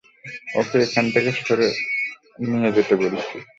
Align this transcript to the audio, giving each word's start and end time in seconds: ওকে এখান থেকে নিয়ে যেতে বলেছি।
ওকে 0.55 0.77
এখান 0.85 1.05
থেকে 1.13 1.29
নিয়ে 2.43 2.69
যেতে 2.75 2.93
বলেছি। 2.95 3.37